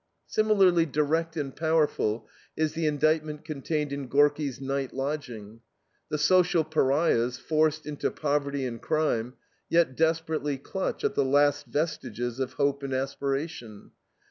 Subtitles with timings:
[0.25, 5.61] Similarly direct and powerful is the indictment contained in Gorki's NIGHT LODGING.
[6.09, 9.35] The social pariahs, forced into poverty and crime,
[9.69, 13.91] yet desperately clutch at the last vestiges of hope and aspiration.